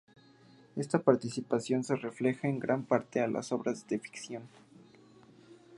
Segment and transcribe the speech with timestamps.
[0.75, 4.49] Esta participación se refleja en gran parte de sus obras de ficción.